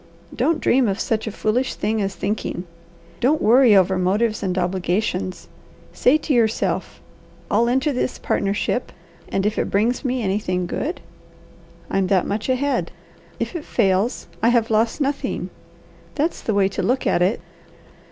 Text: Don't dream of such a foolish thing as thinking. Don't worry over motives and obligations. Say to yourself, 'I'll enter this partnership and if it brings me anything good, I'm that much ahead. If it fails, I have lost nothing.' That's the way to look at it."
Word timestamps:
Don't 0.35 0.59
dream 0.59 0.87
of 0.87 0.99
such 0.99 1.27
a 1.27 1.31
foolish 1.31 1.75
thing 1.75 2.01
as 2.01 2.15
thinking. 2.15 2.63
Don't 3.19 3.39
worry 3.39 3.75
over 3.75 3.99
motives 3.99 4.41
and 4.41 4.57
obligations. 4.57 5.47
Say 5.93 6.17
to 6.17 6.33
yourself, 6.33 6.99
'I'll 7.51 7.69
enter 7.69 7.93
this 7.93 8.17
partnership 8.17 8.91
and 9.29 9.45
if 9.45 9.59
it 9.59 9.69
brings 9.69 10.03
me 10.03 10.23
anything 10.23 10.65
good, 10.65 11.01
I'm 11.87 12.07
that 12.07 12.25
much 12.25 12.49
ahead. 12.49 12.91
If 13.39 13.55
it 13.55 13.63
fails, 13.63 14.25
I 14.41 14.49
have 14.49 14.71
lost 14.71 15.01
nothing.' 15.01 15.51
That's 16.15 16.41
the 16.41 16.55
way 16.55 16.67
to 16.69 16.81
look 16.81 17.05
at 17.05 17.21
it." 17.21 17.39